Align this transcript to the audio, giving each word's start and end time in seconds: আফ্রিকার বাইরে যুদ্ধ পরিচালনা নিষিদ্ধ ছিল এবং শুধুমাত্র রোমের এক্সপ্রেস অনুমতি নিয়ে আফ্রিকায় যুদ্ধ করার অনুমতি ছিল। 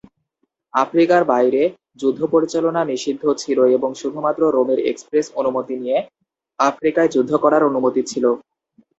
আফ্রিকার 0.73 1.21
বাইরে 1.25 1.61
যুদ্ধ 1.99 2.21
পরিচালনা 2.33 2.81
নিষিদ্ধ 2.85 3.23
ছিল 3.37 3.59
এবং 3.77 3.89
শুধুমাত্র 4.01 4.41
রোমের 4.49 4.79
এক্সপ্রেস 4.83 5.25
অনুমতি 5.35 5.73
নিয়ে 5.81 5.97
আফ্রিকায় 6.59 7.09
যুদ্ধ 7.15 7.31
করার 7.43 7.63
অনুমতি 7.69 8.01
ছিল। 8.11 8.25